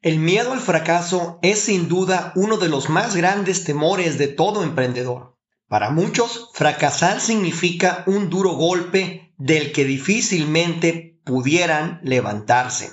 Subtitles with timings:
[0.00, 4.62] El miedo al fracaso es sin duda uno de los más grandes temores de todo
[4.62, 5.36] emprendedor.
[5.66, 12.92] Para muchos, fracasar significa un duro golpe del que difícilmente pudieran levantarse.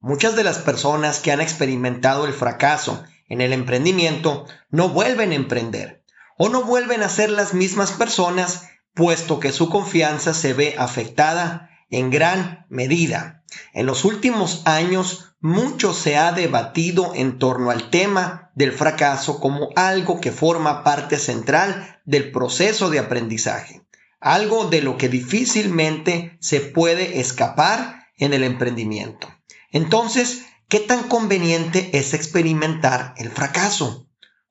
[0.00, 5.36] Muchas de las personas que han experimentado el fracaso en el emprendimiento no vuelven a
[5.36, 6.02] emprender
[6.36, 11.69] o no vuelven a ser las mismas personas puesto que su confianza se ve afectada
[11.90, 13.44] en gran medida.
[13.72, 19.70] En los últimos años mucho se ha debatido en torno al tema del fracaso como
[19.74, 23.82] algo que forma parte central del proceso de aprendizaje,
[24.20, 29.28] algo de lo que difícilmente se puede escapar en el emprendimiento.
[29.72, 34.08] Entonces, ¿qué tan conveniente es experimentar el fracaso?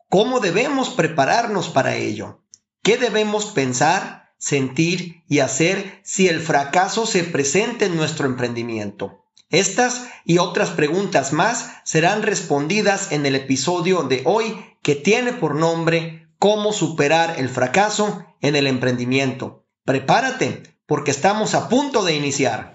[0.10, 2.44] ¿Cómo debemos prepararnos para ello?
[2.82, 9.24] ¿Qué debemos pensar, sentir y hacer si el fracaso se presenta en nuestro emprendimiento?
[9.52, 15.56] Estas y otras preguntas más serán respondidas en el episodio de hoy que tiene por
[15.56, 19.66] nombre Cómo superar el fracaso en el emprendimiento.
[19.84, 22.74] Prepárate porque estamos a punto de iniciar.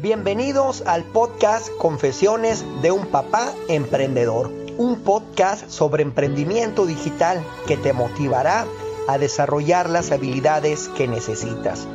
[0.00, 7.92] Bienvenidos al podcast Confesiones de un papá emprendedor, un podcast sobre emprendimiento digital que te
[7.92, 8.66] motivará
[9.18, 11.86] desarrollar las habilidades que necesitas.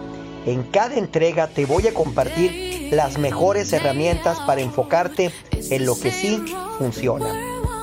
[0.45, 6.11] En cada entrega te voy a compartir las mejores herramientas para enfocarte en lo que
[6.11, 6.43] sí
[6.77, 7.33] funciona.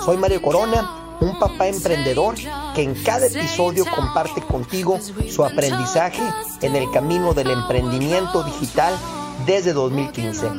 [0.04, 2.34] Soy Mario Corona, un papá emprendedor
[2.74, 6.22] que en cada episodio comparte contigo su aprendizaje
[6.62, 8.94] en el camino del emprendimiento digital
[9.44, 10.50] desde 2015.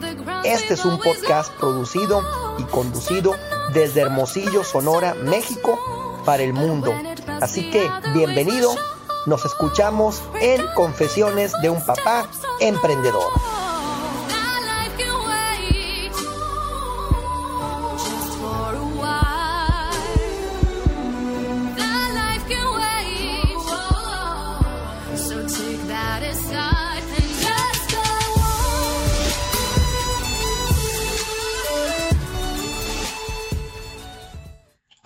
[0.43, 2.21] Este es un podcast producido
[2.57, 3.35] y conducido
[3.73, 5.77] desde Hermosillo, Sonora, México,
[6.27, 6.93] para el mundo.
[7.39, 8.75] Así que bienvenido,
[9.27, 12.27] nos escuchamos en Confesiones de un Papá
[12.59, 13.56] Emprendedor.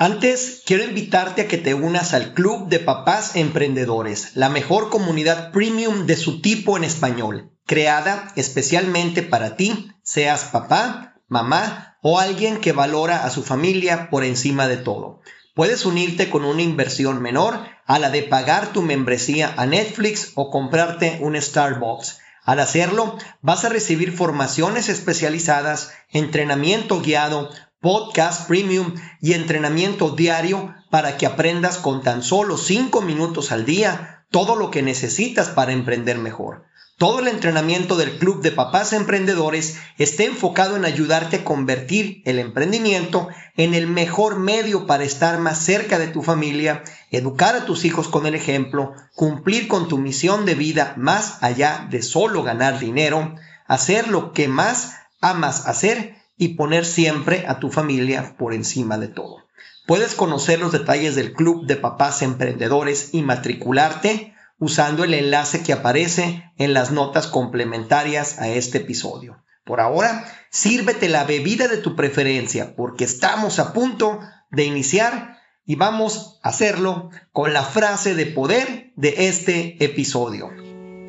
[0.02, 5.52] Antes, quiero invitarte a que te unas al Club de Papás Emprendedores, la mejor comunidad
[5.52, 12.58] premium de su tipo en español, creada especialmente para ti, seas papá, mamá o alguien
[12.58, 15.22] que valora a su familia por encima de todo.
[15.54, 20.50] Puedes unirte con una inversión menor a la de pagar tu membresía a Netflix o
[20.50, 22.18] comprarte un Starbucks.
[22.44, 31.18] Al hacerlo, vas a recibir formaciones especializadas, entrenamiento guiado, podcast premium y entrenamiento diario para
[31.18, 36.20] que aprendas con tan solo 5 minutos al día todo lo que necesitas para emprender
[36.20, 36.64] mejor.
[37.02, 42.38] Todo el entrenamiento del Club de Papás Emprendedores está enfocado en ayudarte a convertir el
[42.38, 43.28] emprendimiento
[43.58, 48.08] en el mejor medio para estar más cerca de tu familia, educar a tus hijos
[48.08, 53.34] con el ejemplo, cumplir con tu misión de vida más allá de solo ganar dinero,
[53.66, 59.08] hacer lo que más amas hacer y poner siempre a tu familia por encima de
[59.08, 59.46] todo.
[59.86, 65.72] Puedes conocer los detalles del Club de Papás Emprendedores y matricularte usando el enlace que
[65.72, 69.44] aparece en las notas complementarias a este episodio.
[69.66, 74.20] Por ahora, sírvete la bebida de tu preferencia porque estamos a punto
[74.50, 80.50] de iniciar y vamos a hacerlo con la frase de poder de este episodio.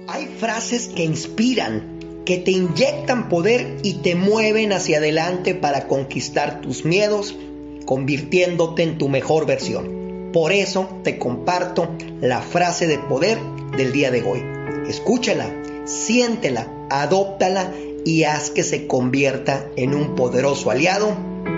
[0.08, 1.91] Hay frases que inspiran
[2.24, 7.36] que te inyectan poder y te mueven hacia adelante para conquistar tus miedos,
[7.84, 10.30] convirtiéndote en tu mejor versión.
[10.32, 11.90] Por eso te comparto
[12.20, 13.38] la frase de poder
[13.76, 14.42] del día de hoy.
[14.88, 15.50] Escúchala,
[15.84, 17.72] siéntela, adóptala
[18.04, 21.16] y haz que se convierta en un poderoso aliado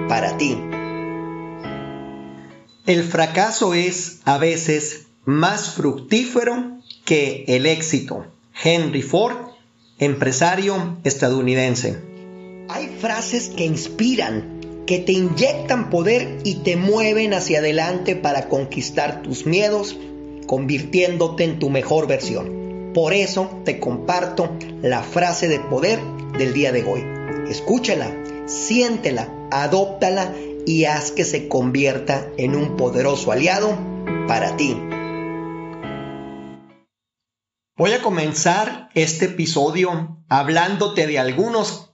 [0.08, 0.58] para ti.
[2.86, 8.26] El fracaso es a veces más fructífero que el éxito.
[8.62, 9.53] Henry Ford
[9.98, 11.96] empresario estadounidense.
[12.68, 19.22] Hay frases que inspiran, que te inyectan poder y te mueven hacia adelante para conquistar
[19.22, 19.96] tus miedos,
[20.46, 22.92] convirtiéndote en tu mejor versión.
[22.92, 24.50] Por eso te comparto
[24.82, 26.00] la frase de poder
[26.38, 27.04] del día de hoy.
[27.48, 28.10] Escúchala,
[28.46, 30.32] siéntela, adóptala
[30.66, 33.78] y haz que se convierta en un poderoso aliado
[34.26, 34.76] para ti.
[37.76, 41.90] Voy a comenzar este episodio hablándote de algunos,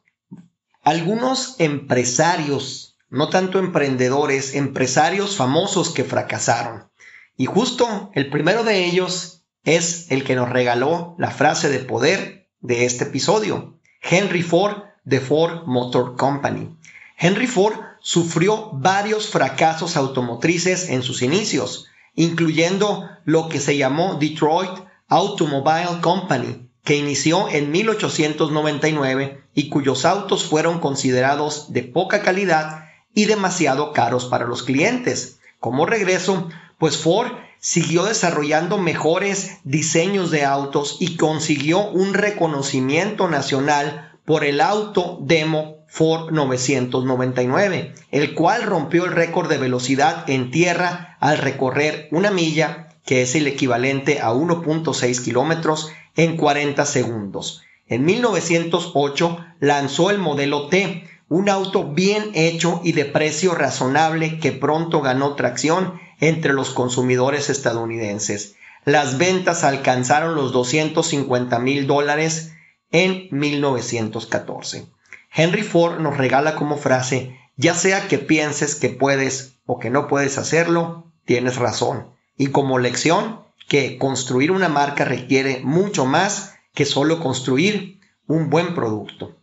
[0.83, 6.91] algunos empresarios, no tanto emprendedores, empresarios famosos que fracasaron.
[7.35, 12.51] Y justo el primero de ellos es el que nos regaló la frase de poder
[12.61, 16.77] de este episodio, Henry Ford de Ford Motor Company.
[17.17, 24.90] Henry Ford sufrió varios fracasos automotrices en sus inicios, incluyendo lo que se llamó Detroit
[25.11, 33.27] Automobile Company, que inició en 1899 y cuyos autos fueron considerados de poca calidad y
[33.27, 35.41] demasiado caros para los clientes.
[35.59, 36.49] Como regreso,
[36.79, 44.61] pues Ford siguió desarrollando mejores diseños de autos y consiguió un reconocimiento nacional por el
[44.61, 52.07] auto demo Ford 999, el cual rompió el récord de velocidad en tierra al recorrer
[52.13, 57.63] una milla, que es el equivalente a 1.6 kilómetros, en 40 segundos.
[57.87, 64.53] En 1908 lanzó el modelo T, un auto bien hecho y de precio razonable que
[64.53, 68.57] pronto ganó tracción entre los consumidores estadounidenses.
[68.85, 72.53] Las ventas alcanzaron los 250 mil dólares
[72.91, 74.87] en 1914.
[75.33, 80.09] Henry Ford nos regala como frase, ya sea que pienses que puedes o que no
[80.09, 82.07] puedes hacerlo, tienes razón.
[82.37, 88.75] Y como lección, que construir una marca requiere mucho más que solo construir un buen
[88.75, 89.37] producto.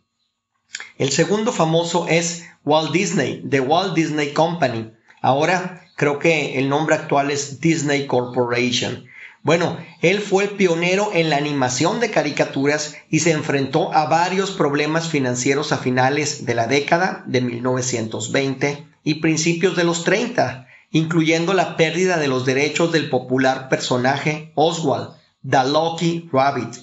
[0.98, 4.92] El segundo famoso es Walt Disney, de Walt Disney Company.
[5.22, 9.06] Ahora creo que el nombre actual es Disney Corporation.
[9.42, 14.50] Bueno, él fue el pionero en la animación de caricaturas y se enfrentó a varios
[14.50, 21.54] problemas financieros a finales de la década de 1920 y principios de los 30, incluyendo
[21.54, 25.10] la pérdida de los derechos del popular personaje Oswald,
[25.48, 26.74] The Lucky Rabbit.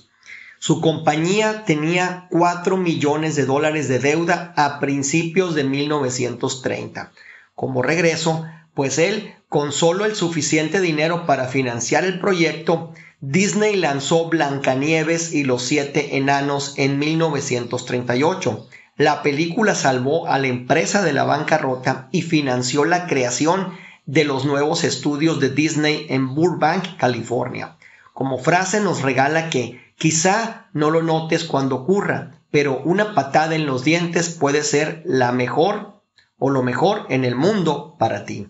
[0.59, 7.11] Su compañía tenía 4 millones de dólares de deuda a principios de 1930.
[7.53, 14.27] Como regreso, pues él, con solo el suficiente dinero para financiar el proyecto, Disney lanzó
[14.29, 18.67] Blancanieves y los siete enanos en 1938.
[18.97, 23.73] La película salvó a la empresa de la bancarrota y financió la creación
[24.05, 27.77] de los nuevos estudios de Disney en Burbank, California.
[28.13, 33.65] Como frase nos regala que quizá no lo notes cuando ocurra, pero una patada en
[33.65, 36.01] los dientes puede ser la mejor
[36.37, 38.47] o lo mejor en el mundo para ti.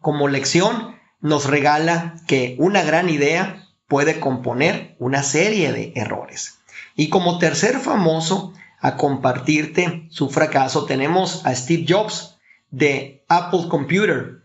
[0.00, 6.58] Como lección, nos regala que una gran idea puede componer una serie de errores.
[6.94, 12.38] Y como tercer famoso a compartirte su fracaso tenemos a Steve Jobs
[12.70, 14.39] de Apple Computer.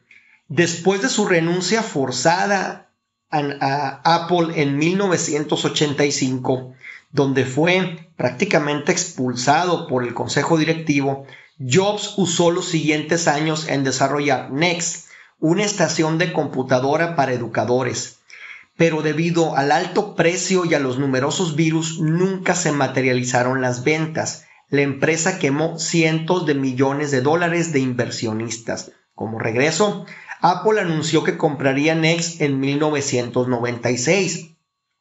[0.48, 2.92] Después de su renuncia forzada
[3.32, 6.76] a, Apple en 1985,
[7.12, 11.26] donde fue prácticamente expulsado por el consejo directivo,
[11.60, 15.08] Jobs usó los siguientes años en desarrollar Next,
[15.40, 18.20] una estación de computadora para educadores,
[18.78, 24.46] pero debido al alto precio y a los numerosos virus nunca se materializaron las ventas.
[24.70, 28.92] La empresa quemó cientos de millones de dólares de inversionistas.
[29.14, 30.06] Como regreso,
[30.42, 34.52] Apple anunció que compraría Next en 1996.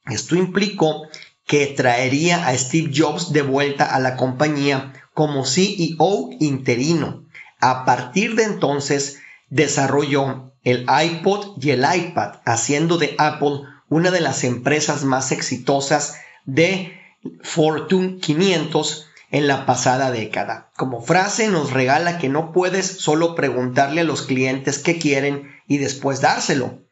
[0.07, 1.09] Esto implicó
[1.47, 7.25] que traería a Steve Jobs de vuelta a la compañía como CEO interino.
[7.61, 14.21] A partir de entonces, desarrolló el iPod y el iPad, haciendo de Apple una de
[14.21, 16.17] las empresas más exitosas
[16.47, 16.99] de
[17.43, 20.71] Fortune 500 en la pasada década.
[20.77, 25.79] Como frase nos regala que no puedes solo preguntarle a los clientes qué quieren y
[25.79, 26.85] después dárselo.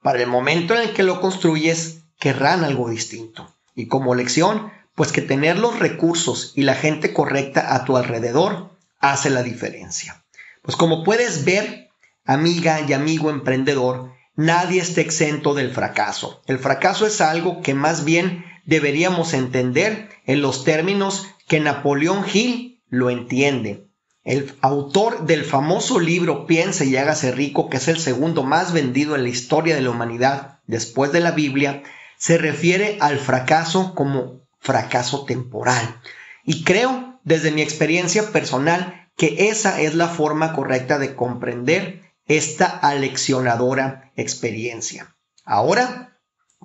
[0.00, 3.54] Para el momento en el que lo construyes, querrán algo distinto.
[3.74, 8.70] Y como lección, pues que tener los recursos y la gente correcta a tu alrededor
[8.98, 10.24] hace la diferencia.
[10.62, 11.90] Pues como puedes ver,
[12.24, 16.40] amiga y amigo emprendedor, nadie está exento del fracaso.
[16.46, 22.84] El fracaso es algo que más bien deberíamos entender en los términos que Napoleón Hill
[22.88, 23.88] lo entiende.
[24.22, 29.16] El autor del famoso libro Piense y hágase rico, que es el segundo más vendido
[29.16, 31.82] en la historia de la humanidad después de la Biblia,
[32.16, 36.00] se refiere al fracaso como fracaso temporal.
[36.44, 42.66] Y creo, desde mi experiencia personal, que esa es la forma correcta de comprender esta
[42.66, 45.16] aleccionadora experiencia.
[45.44, 46.09] Ahora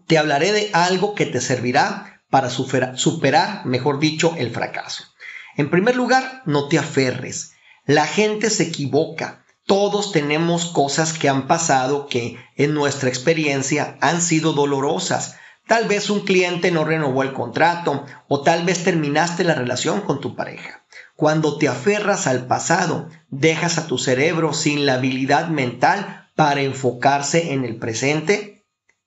[0.08, 5.06] te hablaré de algo que te servirá para superar, mejor dicho, el fracaso.
[5.58, 7.54] En primer lugar, no te aferres.
[7.86, 9.46] La gente se equivoca.
[9.66, 15.38] Todos tenemos cosas que han pasado que en nuestra experiencia han sido dolorosas.
[15.66, 20.20] Tal vez un cliente no renovó el contrato o tal vez terminaste la relación con
[20.20, 20.84] tu pareja.
[21.16, 27.54] Cuando te aferras al pasado, dejas a tu cerebro sin la habilidad mental para enfocarse
[27.54, 28.55] en el presente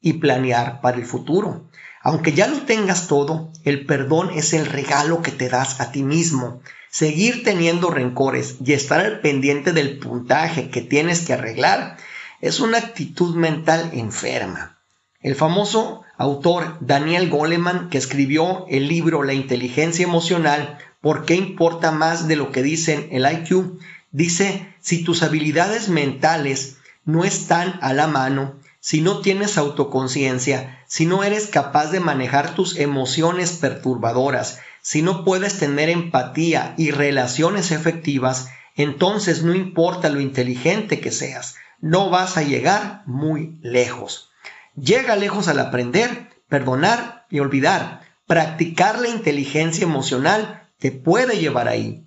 [0.00, 1.68] y planear para el futuro.
[2.02, 6.02] Aunque ya lo tengas todo, el perdón es el regalo que te das a ti
[6.02, 6.60] mismo.
[6.90, 11.98] seguir teniendo rencores y estar al pendiente del puntaje que tienes que arreglar
[12.40, 14.78] es una actitud mental enferma.
[15.20, 21.90] El famoso autor Daniel Goleman, que escribió el libro La inteligencia emocional, ¿por qué importa
[21.90, 23.78] más de lo que dicen el IQ?
[24.10, 28.54] Dice, si tus habilidades mentales no están a la mano,
[28.88, 35.26] si no tienes autoconciencia, si no eres capaz de manejar tus emociones perturbadoras, si no
[35.26, 42.38] puedes tener empatía y relaciones efectivas, entonces no importa lo inteligente que seas, no vas
[42.38, 44.30] a llegar muy lejos.
[44.74, 48.00] Llega lejos al aprender, perdonar y olvidar.
[48.26, 52.06] Practicar la inteligencia emocional te puede llevar ahí.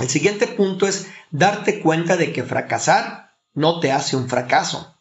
[0.00, 4.97] El siguiente punto es darte cuenta de que fracasar no te hace un fracaso.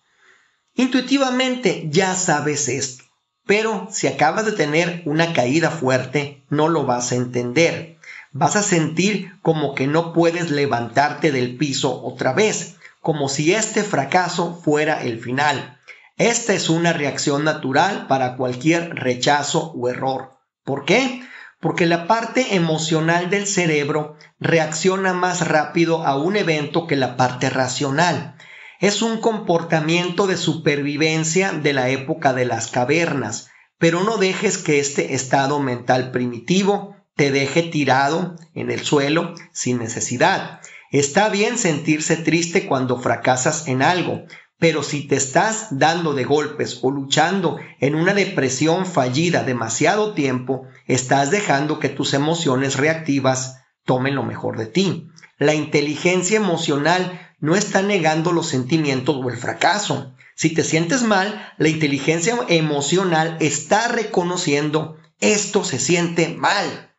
[0.78, 3.04] Intuitivamente ya sabes esto,
[3.48, 7.98] pero si acabas de tener una caída fuerte, no lo vas a entender.
[8.32, 13.82] Vas a sentir como que no puedes levantarte del piso otra vez, como si este
[13.82, 15.80] fracaso fuera el final.
[16.16, 20.38] Esta es una reacción natural para cualquier rechazo o error.
[20.64, 21.24] ¿Por qué?
[21.60, 27.50] Porque la parte emocional del cerebro reacciona más rápido a un evento que la parte
[27.50, 28.36] racional
[28.80, 34.80] es un comportamiento de supervivencia de la época de las cavernas, pero no dejes que
[34.80, 40.62] este estado mental primitivo te deje tirado en el suelo sin necesidad.
[40.92, 44.24] Está bien sentirse triste cuando fracasas en algo,
[44.60, 50.64] pero si te estás dando de golpes o luchando en una depresión fallida demasiado tiempo,
[50.86, 55.10] estás dejando que tus emociones reactivas tomen lo mejor de ti.
[55.38, 60.14] La inteligencia emocional no está negando los sentimientos o el fracaso.
[60.36, 66.96] Si te sientes mal, la inteligencia emocional está reconociendo esto se siente mal.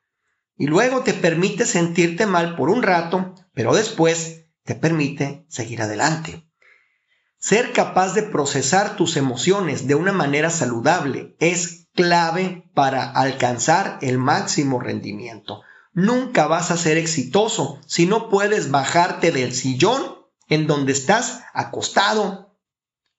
[0.56, 6.44] Y luego te permite sentirte mal por un rato, pero después te permite seguir adelante.
[7.38, 14.18] Ser capaz de procesar tus emociones de una manera saludable es clave para alcanzar el
[14.18, 15.62] máximo rendimiento.
[15.92, 20.17] Nunca vas a ser exitoso si no puedes bajarte del sillón
[20.48, 22.56] en donde estás acostado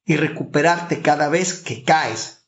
[0.05, 2.47] y recuperarte cada vez que caes.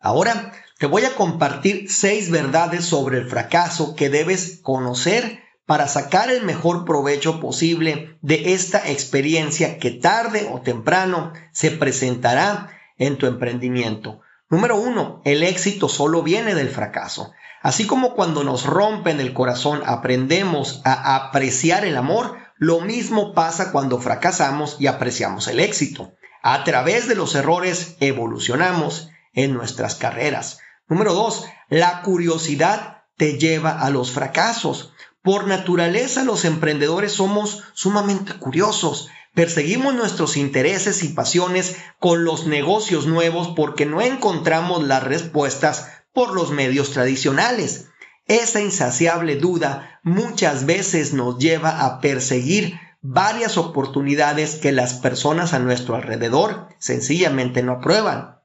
[0.00, 6.32] Ahora te voy a compartir seis verdades sobre el fracaso que debes conocer para sacar
[6.32, 13.26] el mejor provecho posible de esta experiencia que tarde o temprano se presentará en tu
[13.26, 14.20] emprendimiento.
[14.48, 17.30] Número uno, el éxito solo viene del fracaso.
[17.62, 23.72] Así como cuando nos rompen el corazón aprendemos a apreciar el amor, lo mismo pasa
[23.72, 26.12] cuando fracasamos y apreciamos el éxito.
[26.42, 30.58] A través de los errores evolucionamos en nuestras carreras.
[30.86, 34.92] Número dos, la curiosidad te lleva a los fracasos.
[35.22, 39.08] Por naturaleza los emprendedores somos sumamente curiosos.
[39.32, 46.34] Perseguimos nuestros intereses y pasiones con los negocios nuevos porque no encontramos las respuestas por
[46.34, 47.89] los medios tradicionales.
[48.30, 55.58] Esa insaciable duda muchas veces nos lleva a perseguir varias oportunidades que las personas a
[55.58, 58.38] nuestro alrededor sencillamente no aprueban.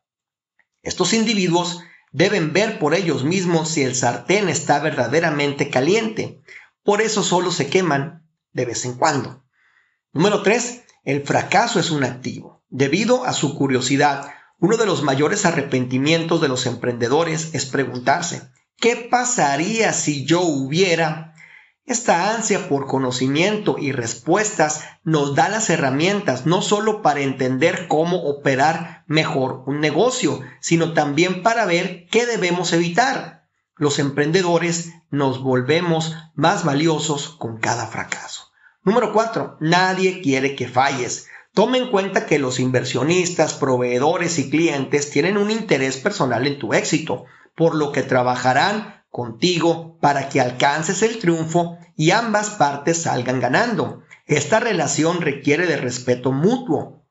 [0.81, 6.41] Estos individuos deben ver por ellos mismos si el sartén está verdaderamente caliente.
[6.81, 9.45] Por eso solo se queman de vez en cuando.
[10.13, 10.83] Número 3.
[11.03, 12.63] El fracaso es un activo.
[12.69, 19.07] Debido a su curiosidad, uno de los mayores arrepentimientos de los emprendedores es preguntarse, ¿Qué
[19.09, 21.33] pasaría si yo hubiera?
[21.85, 28.23] Esta ansia por conocimiento y respuestas nos da las herramientas no solo para entender cómo
[28.23, 33.47] operar mejor un negocio, sino también para ver qué debemos evitar.
[33.75, 38.51] Los emprendedores nos volvemos más valiosos con cada fracaso.
[38.83, 39.57] Número 4.
[39.59, 41.27] Nadie quiere que falles.
[41.53, 46.73] Toma en cuenta que los inversionistas, proveedores y clientes tienen un interés personal en tu
[46.73, 53.39] éxito por lo que trabajarán contigo para que alcances el triunfo y ambas partes salgan
[53.39, 54.03] ganando.
[54.25, 57.05] Esta relación requiere de respeto mutuo.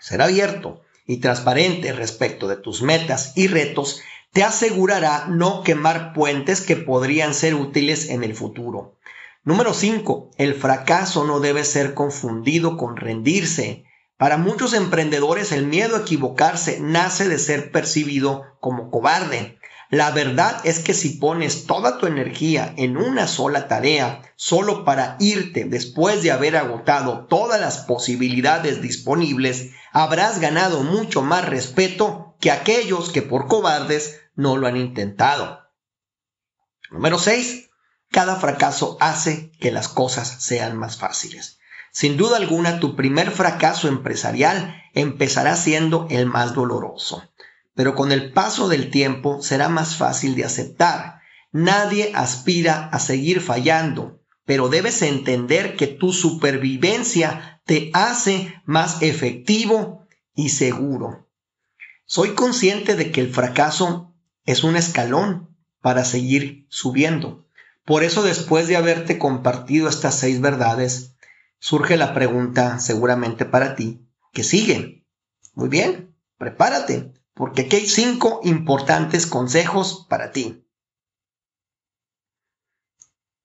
[0.00, 4.00] Ser abierto y transparente respecto de tus metas y retos
[4.32, 8.98] te asegurará no quemar puentes que podrían ser útiles en el futuro.
[9.44, 10.32] Número 5.
[10.38, 13.84] El fracaso no debe ser confundido con rendirse.
[14.16, 19.58] Para muchos emprendedores el miedo a equivocarse nace de ser percibido como cobarde.
[19.94, 25.16] La verdad es que si pones toda tu energía en una sola tarea, solo para
[25.20, 32.50] irte después de haber agotado todas las posibilidades disponibles, habrás ganado mucho más respeto que
[32.50, 35.60] aquellos que por cobardes no lo han intentado.
[36.90, 37.70] Número 6.
[38.10, 41.60] cada fracaso hace que las cosas sean más fáciles.
[41.92, 47.22] Sin duda alguna, tu primer fracaso empresarial empezará siendo el más doloroso,
[47.74, 51.20] pero con el paso del tiempo será más fácil de aceptar.
[51.52, 60.06] Nadie aspira a seguir fallando, pero debes entender que tu supervivencia te hace más efectivo
[60.34, 61.28] y seguro.
[62.06, 64.14] Soy consciente de que el fracaso
[64.44, 67.46] es un escalón para seguir subiendo.
[67.84, 71.14] Por eso después de haberte compartido estas seis verdades,
[71.58, 75.06] surge la pregunta seguramente para ti, ¿qué sigue?
[75.54, 80.64] Muy bien, prepárate, porque aquí hay cinco importantes consejos para ti.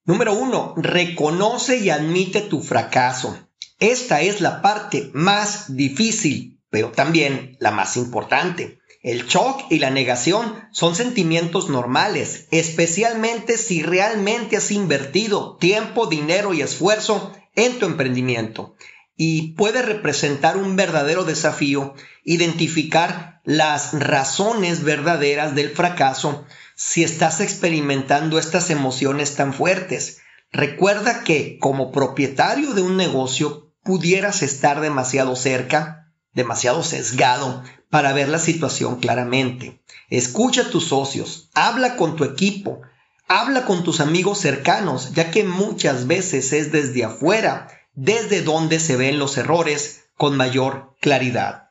[0.06, 3.38] Número uno, reconoce y admite tu fracaso.
[3.80, 8.80] Esta es la parte más difícil, pero también la más importante.
[9.02, 16.54] El shock y la negación son sentimientos normales, especialmente si realmente has invertido tiempo, dinero
[16.54, 18.76] y esfuerzo en tu emprendimiento.
[19.22, 26.46] Y puede representar un verdadero desafío identificar las razones verdaderas del fracaso
[26.76, 30.20] si estás experimentando estas emociones tan fuertes.
[30.54, 38.30] Recuerda que como propietario de un negocio pudieras estar demasiado cerca, demasiado sesgado para ver
[38.30, 39.84] la situación claramente.
[40.10, 42.84] Escucha a tus socios, habla con tu equipo,
[43.28, 48.96] habla con tus amigos cercanos, ya que muchas veces es desde afuera, desde donde se
[48.96, 51.70] ven los errores con mayor claridad.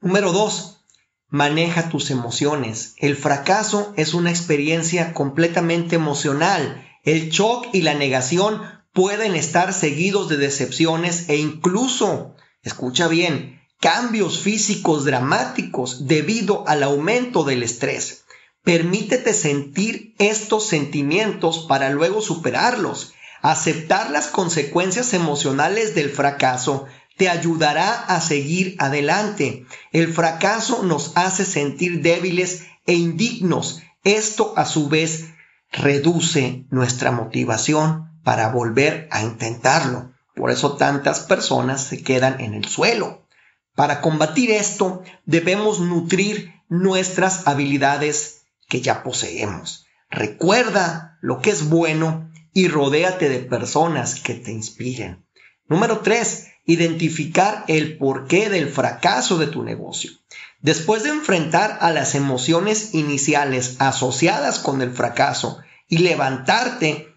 [0.00, 0.84] Número 2.
[1.28, 2.94] Maneja tus emociones.
[2.98, 6.86] El fracaso es una experiencia completamente emocional.
[7.02, 14.38] El shock y la negación pueden estar seguidos de decepciones e incluso, escucha bien, cambios
[14.38, 18.24] físicos dramáticos debido al aumento del estrés.
[18.62, 23.12] Permítete sentir estos sentimientos para luego superarlos.
[23.44, 26.86] Aceptar las consecuencias emocionales del fracaso
[27.18, 29.66] te ayudará a seguir adelante.
[29.92, 33.82] El fracaso nos hace sentir débiles e indignos.
[34.02, 35.26] Esto a su vez
[35.70, 40.14] reduce nuestra motivación para volver a intentarlo.
[40.34, 43.28] Por eso tantas personas se quedan en el suelo.
[43.74, 49.84] Para combatir esto debemos nutrir nuestras habilidades que ya poseemos.
[50.08, 55.26] Recuerda lo que es bueno y rodéate de personas que te inspiren.
[55.66, 56.46] Número 3.
[56.64, 60.12] Identificar el porqué del fracaso de tu negocio.
[60.60, 67.12] Después de enfrentar a las emociones iniciales asociadas con el fracaso y levantarte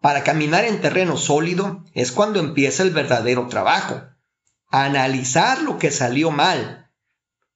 [0.00, 4.02] para caminar en terreno sólido, es cuando empieza el verdadero trabajo
[4.70, 6.90] analizar lo que salió mal,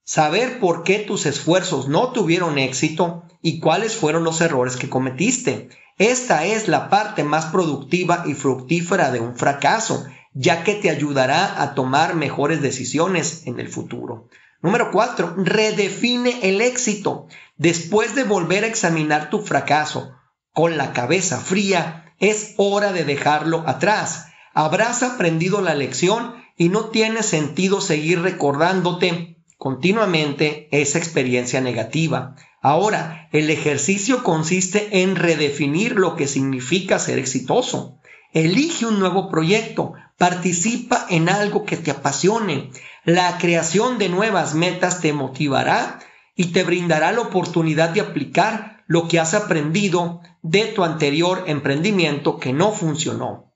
[0.03, 5.69] saber por qué tus esfuerzos no tuvieron éxito y cuáles fueron los errores que cometiste.
[5.97, 11.61] Esta es la parte más productiva y fructífera de un fracaso, ya que te ayudará
[11.61, 14.27] a tomar mejores decisiones en el futuro.
[14.61, 15.35] Número 4.
[15.37, 17.27] Redefine el éxito.
[17.55, 20.11] Después de volver a examinar tu fracaso
[20.51, 24.27] con la cabeza fría, es hora de dejarlo atrás.
[24.53, 32.35] Habrás aprendido la lección y no tiene sentido seguir recordándote continuamente esa experiencia negativa.
[32.67, 37.99] Ahora, el ejercicio consiste en redefinir lo que significa ser exitoso.
[38.33, 42.71] Elige un nuevo proyecto, participa en algo que te apasione.
[43.03, 45.99] La creación de nuevas metas te motivará
[46.35, 52.39] y te brindará la oportunidad de aplicar lo que has aprendido de tu anterior emprendimiento
[52.39, 53.53] que no funcionó.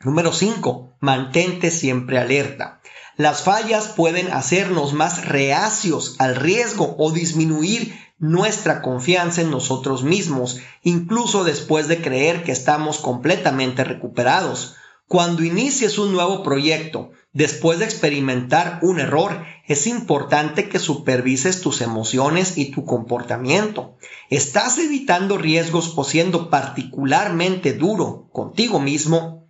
[0.00, 0.96] Número 5.
[0.98, 2.80] Mantente siempre alerta.
[3.16, 10.60] Las fallas pueden hacernos más reacios al riesgo o disminuir nuestra confianza en nosotros mismos,
[10.82, 14.76] incluso después de creer que estamos completamente recuperados.
[15.08, 21.80] Cuando inicies un nuevo proyecto, después de experimentar un error, es importante que supervises tus
[21.80, 23.96] emociones y tu comportamiento.
[24.28, 29.48] ¿Estás evitando riesgos o siendo particularmente duro contigo mismo?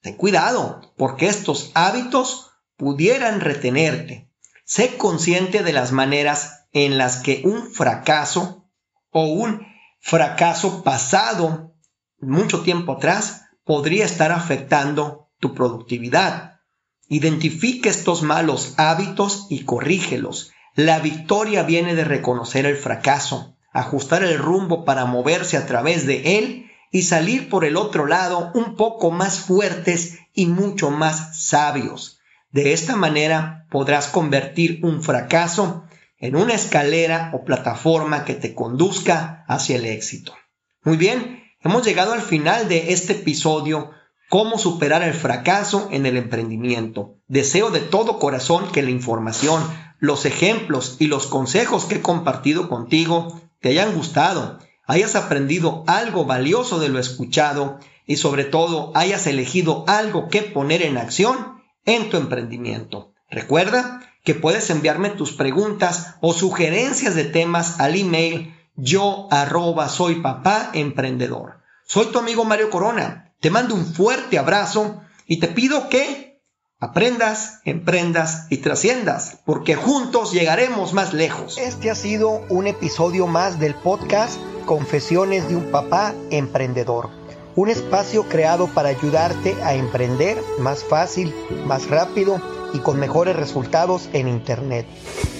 [0.00, 4.30] Ten cuidado, porque estos hábitos pudieran retenerte.
[4.64, 8.68] Sé consciente de las maneras en las que un fracaso
[9.10, 9.66] o un
[10.00, 11.72] fracaso pasado
[12.20, 16.60] mucho tiempo atrás podría estar afectando tu productividad.
[17.08, 20.52] Identifique estos malos hábitos y corrígelos.
[20.74, 26.38] La victoria viene de reconocer el fracaso, ajustar el rumbo para moverse a través de
[26.38, 32.18] él y salir por el otro lado un poco más fuertes y mucho más sabios.
[32.50, 35.84] De esta manera podrás convertir un fracaso
[36.18, 40.34] en una escalera o plataforma que te conduzca hacia el éxito.
[40.82, 43.90] Muy bien, hemos llegado al final de este episodio,
[44.28, 47.16] cómo superar el fracaso en el emprendimiento.
[47.26, 49.62] Deseo de todo corazón que la información,
[49.98, 56.24] los ejemplos y los consejos que he compartido contigo te hayan gustado, hayas aprendido algo
[56.24, 62.10] valioso de lo escuchado y sobre todo hayas elegido algo que poner en acción en
[62.10, 63.14] tu emprendimiento.
[63.30, 70.16] Recuerda que puedes enviarme tus preguntas o sugerencias de temas al email yo arroba soy
[70.16, 71.60] papá emprendedor.
[71.86, 73.32] Soy tu amigo Mario Corona.
[73.40, 76.40] Te mando un fuerte abrazo y te pido que
[76.80, 81.56] aprendas, emprendas y trasciendas, porque juntos llegaremos más lejos.
[81.58, 87.10] Este ha sido un episodio más del podcast Confesiones de un papá emprendedor.
[87.54, 91.32] Un espacio creado para ayudarte a emprender más fácil,
[91.66, 92.40] más rápido
[92.74, 94.86] y con mejores resultados en Internet.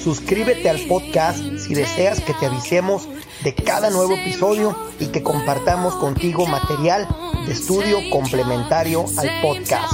[0.03, 3.09] Suscríbete al podcast si deseas que te avisemos
[3.43, 7.07] de cada nuevo episodio y que compartamos contigo material
[7.45, 9.93] de estudio complementario al podcast.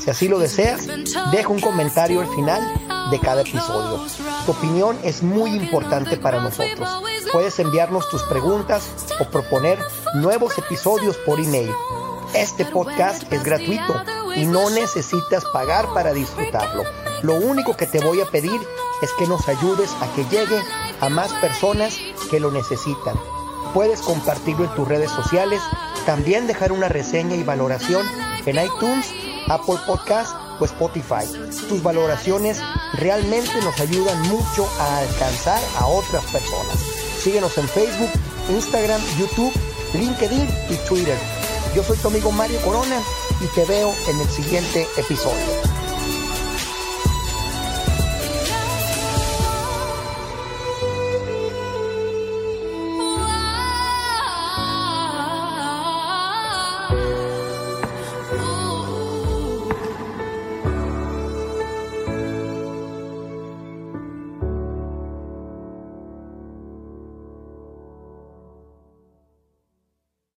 [0.00, 0.86] Si así lo deseas,
[1.30, 2.60] deja un comentario al final
[3.10, 4.04] de cada episodio.
[4.44, 6.88] Tu opinión es muy importante para nosotros.
[7.32, 9.78] Puedes enviarnos tus preguntas o proponer
[10.14, 11.70] nuevos episodios por email.
[12.34, 14.02] Este podcast es gratuito
[14.36, 16.84] y no necesitas pagar para disfrutarlo.
[17.22, 18.60] Lo único que te voy a pedir
[19.02, 20.60] es que nos ayudes a que llegue
[21.00, 21.98] a más personas
[22.30, 23.18] que lo necesitan.
[23.74, 25.60] Puedes compartirlo en tus redes sociales,
[26.06, 28.06] también dejar una reseña y valoración
[28.46, 29.06] en iTunes,
[29.48, 31.24] Apple Podcast o Spotify.
[31.68, 32.60] Tus valoraciones
[32.94, 36.76] realmente nos ayudan mucho a alcanzar a otras personas.
[37.22, 38.10] Síguenos en Facebook,
[38.48, 39.52] Instagram, YouTube,
[39.94, 41.18] LinkedIn y Twitter.
[41.74, 42.96] Yo soy tu amigo Mario Corona
[43.40, 45.69] y te veo en el siguiente episodio.